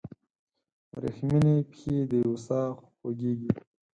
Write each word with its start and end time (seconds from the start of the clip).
وریښمینې 0.93 1.55
پښې 1.69 1.95
دیوې 2.09 2.35
ساه 2.45 2.69
خوږیږي 2.79 3.51